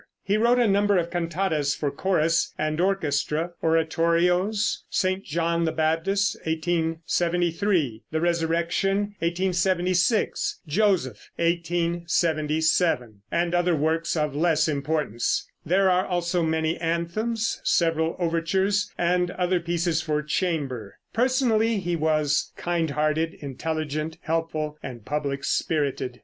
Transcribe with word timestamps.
He 0.23 0.35
wrote 0.35 0.57
a 0.57 0.67
number 0.67 0.97
of 0.97 1.11
cantatas 1.11 1.75
for 1.75 1.91
chorus 1.91 2.55
and 2.57 2.81
orchestra, 2.81 3.51
oratorios, 3.61 4.83
"St. 4.89 5.23
John 5.23 5.65
the 5.65 5.71
Baptist" 5.71 6.37
(1873), 6.43 8.05
"The 8.09 8.19
Resurrection" 8.19 8.97
(1876), 9.19 10.61
"Joseph" 10.65 11.29
(1877), 11.35 13.21
and 13.31 13.53
other 13.53 13.75
works 13.75 14.15
of 14.17 14.35
less 14.35 14.67
importance. 14.67 15.47
There 15.63 15.87
are 15.91 16.07
also 16.07 16.41
many 16.41 16.77
anthems, 16.79 17.61
several 17.63 18.15
overtures 18.17 18.91
and 18.97 19.29
other 19.29 19.59
pieces 19.59 20.01
for 20.01 20.23
chamber. 20.23 20.95
Personally 21.13 21.77
he 21.77 21.95
was 21.95 22.53
kind 22.57 22.89
hearted, 22.89 23.35
intelligent, 23.35 24.17
helpful 24.23 24.79
and 24.81 25.05
public 25.05 25.43
spirited. 25.43 26.19